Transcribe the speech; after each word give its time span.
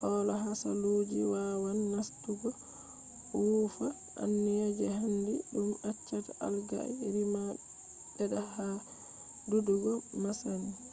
hola 0.01 0.33
hasaluuji 0.49 1.21
wawan 1.31 1.77
nastugo 1.93 2.49
wuufa 3.37 3.87
anniya 4.23 4.67
je 4.77 4.87
handi 4.97 5.35
dum 5.53 5.69
accata 5.89 6.31
algae 6.47 6.95
rima 7.13 7.43
bedda 8.17 8.41
ha 8.55 8.67
dudugo 9.49 9.93
masin 10.23 10.73